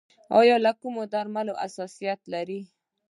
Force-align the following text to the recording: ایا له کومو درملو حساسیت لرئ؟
ایا 0.39 0.55
له 0.65 0.71
کومو 0.81 1.03
درملو 1.13 1.53
حساسیت 1.63 2.19
لرئ؟ 2.31 2.61